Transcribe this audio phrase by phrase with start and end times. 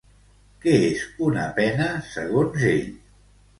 [0.63, 2.91] Què és una pena, segons ell?